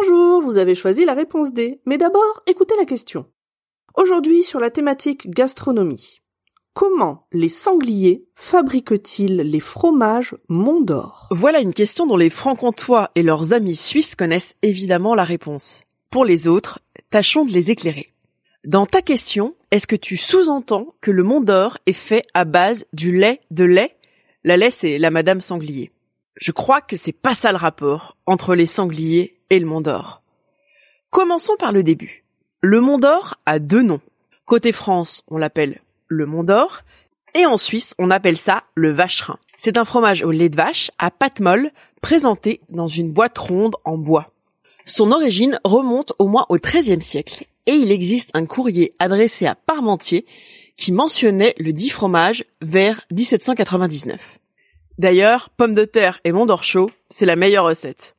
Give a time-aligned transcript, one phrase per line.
[0.00, 1.80] Bonjour, vous avez choisi la réponse D.
[1.84, 3.26] Mais d'abord, écoutez la question.
[3.96, 6.20] Aujourd'hui, sur la thématique gastronomie.
[6.72, 13.24] Comment les sangliers fabriquent-ils les fromages Mont d'Or Voilà une question dont les francs-comtois et
[13.24, 15.82] leurs amis suisses connaissent évidemment la réponse.
[16.10, 16.78] Pour les autres,
[17.10, 18.12] tâchons de les éclairer.
[18.64, 22.86] Dans ta question, est-ce que tu sous-entends que le Mont d'Or est fait à base
[22.92, 23.96] du lait de lait?
[24.44, 25.90] La lait, c'est la Madame Sanglier.
[26.36, 30.22] Je crois que c'est pas ça le rapport entre les sangliers et le Mont d'Or.
[31.10, 32.24] Commençons par le début.
[32.60, 34.00] Le Mont d'Or a deux noms.
[34.44, 36.82] Côté France, on l'appelle le Mont d'Or,
[37.34, 39.38] et en Suisse, on appelle ça le vacherin.
[39.56, 43.76] C'est un fromage au lait de vache à pâte molle présenté dans une boîte ronde
[43.84, 44.32] en bois.
[44.86, 49.54] Son origine remonte au moins au XIIIe siècle et il existe un courrier adressé à
[49.54, 50.24] Parmentier
[50.76, 54.38] qui mentionnait le dit fromage vers 1799.
[54.96, 58.16] D'ailleurs, pommes de terre et Mont d'Or chaud, c'est la meilleure recette.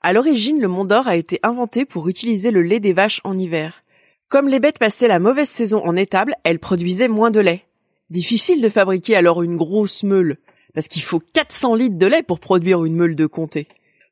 [0.00, 3.36] À l'origine, le Mont d'Or a été inventé pour utiliser le lait des vaches en
[3.36, 3.82] hiver.
[4.28, 7.64] Comme les bêtes passaient la mauvaise saison en étable, elles produisaient moins de lait.
[8.10, 10.38] Difficile de fabriquer alors une grosse meule,
[10.72, 13.66] parce qu'il faut 400 litres de lait pour produire une meule de comté.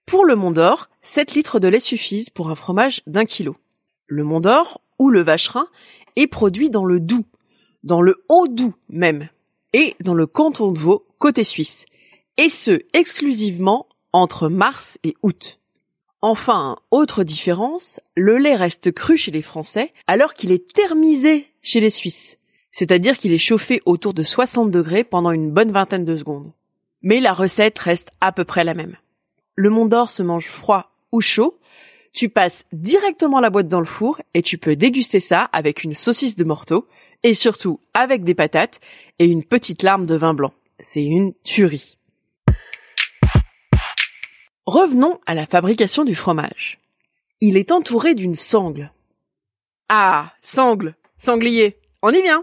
[0.07, 3.57] Pour le Mont d'Or, 7 litres de lait suffisent pour un fromage d'un kilo.
[4.09, 5.69] Le Mont d'Or, ou le vacherin,
[6.17, 7.27] est produit dans le Doubs,
[7.85, 9.29] dans le Haut-Doubs même,
[9.73, 11.87] et dans le canton de Vaud, côté suisse,
[12.39, 15.61] et ce, exclusivement entre mars et août.
[16.29, 21.79] Enfin, autre différence, le lait reste cru chez les Français alors qu'il est thermisé chez
[21.79, 22.39] les Suisses,
[22.73, 26.51] c'est-à-dire qu'il est chauffé autour de 60 degrés pendant une bonne vingtaine de secondes.
[27.01, 28.97] Mais la recette reste à peu près la même.
[29.55, 31.61] Le Mont d'Or se mange froid ou chaud,
[32.13, 35.95] tu passes directement la boîte dans le four et tu peux déguster ça avec une
[35.95, 36.89] saucisse de morteau
[37.23, 38.81] et surtout avec des patates
[39.21, 40.53] et une petite larme de vin blanc.
[40.81, 41.96] C'est une tuerie.
[44.67, 46.81] Revenons à la fabrication du fromage.
[47.41, 48.91] Il est entouré d'une sangle.
[49.89, 52.43] Ah, sangle, sanglier, on y vient.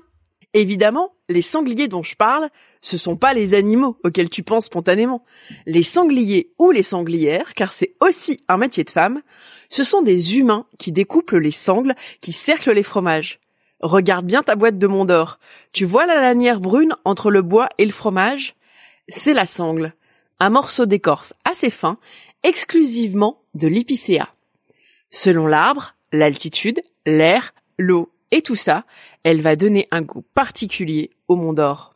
[0.54, 2.48] Évidemment, les sangliers dont je parle,
[2.80, 5.26] ce sont pas les animaux auxquels tu penses spontanément.
[5.66, 9.22] Les sangliers ou les sanglières, car c'est aussi un métier de femme,
[9.68, 13.42] ce sont des humains qui découpent les sangles qui cerclent les fromages.
[13.82, 15.40] Regarde bien ta boîte de Mont d'Or.
[15.74, 18.56] Tu vois la lanière brune entre le bois et le fromage?
[19.10, 19.94] C'est la sangle
[20.44, 21.98] un morceau d'écorce assez fin,
[22.44, 24.28] exclusivement de l'épicéa.
[25.10, 28.84] Selon l'arbre, l'altitude, l'air, l'eau et tout ça,
[29.24, 31.96] elle va donner un goût particulier au Mont d'Or.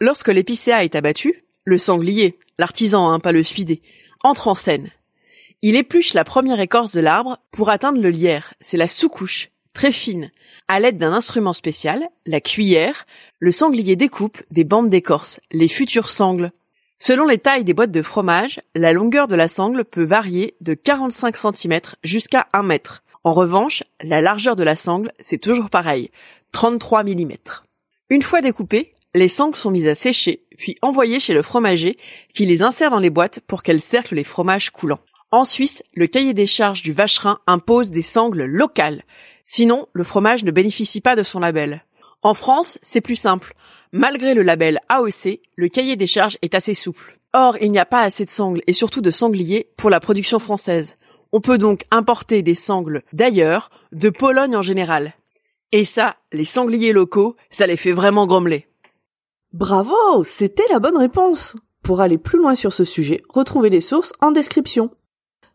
[0.00, 3.82] Lorsque l'épicéa est abattu, le sanglier, l'artisan, hein, pas le suidé,
[4.22, 4.90] entre en scène.
[5.60, 9.92] Il épluche la première écorce de l'arbre pour atteindre le lierre, c'est la sous-couche, très
[9.92, 10.30] fine.
[10.68, 13.04] À l'aide d'un instrument spécial, la cuillère,
[13.38, 16.52] le sanglier découpe des bandes d'écorce, les futures sangles,
[16.98, 20.74] Selon les tailles des boîtes de fromage, la longueur de la sangle peut varier de
[20.74, 23.02] 45 cm jusqu'à 1 mètre.
[23.22, 26.10] En revanche, la largeur de la sangle, c'est toujours pareil,
[26.52, 27.32] 33 mm.
[28.08, 31.98] Une fois découpées, les sangles sont mises à sécher, puis envoyées chez le fromager
[32.32, 35.00] qui les insère dans les boîtes pour qu'elles cerclent les fromages coulants.
[35.30, 39.02] En Suisse, le cahier des charges du vacherin impose des sangles locales.
[39.42, 41.84] Sinon, le fromage ne bénéficie pas de son label.
[42.26, 43.54] En France, c'est plus simple.
[43.92, 47.20] Malgré le label AOC, le cahier des charges est assez souple.
[47.32, 50.40] Or, il n'y a pas assez de sangles et surtout de sangliers pour la production
[50.40, 50.96] française.
[51.30, 55.14] On peut donc importer des sangles d'ailleurs, de Pologne en général.
[55.70, 58.66] Et ça, les sangliers locaux, ça les fait vraiment grommeler.
[59.52, 61.56] Bravo, c'était la bonne réponse.
[61.84, 64.90] Pour aller plus loin sur ce sujet, retrouvez les sources en description.